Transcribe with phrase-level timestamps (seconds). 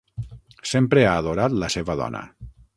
[0.69, 2.27] Sempre ha adorat la seva dona.